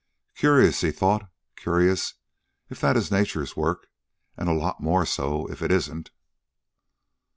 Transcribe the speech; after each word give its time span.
"Curious," 0.35 0.81
he 0.81 0.89
thought; 0.89 1.29
"curious 1.55 2.15
if 2.71 2.81
that 2.81 2.97
is 2.97 3.11
nature's 3.11 3.55
work 3.55 3.85
and 4.35 4.49
a 4.49 4.51
lot 4.51 4.81
more 4.81 5.05
so 5.05 5.45
if 5.51 5.61
it 5.61 5.71
isn't." 5.71 6.09